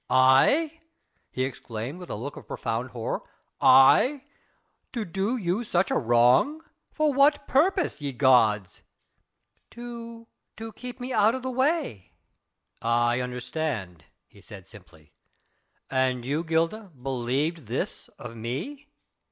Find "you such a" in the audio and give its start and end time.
5.37-5.95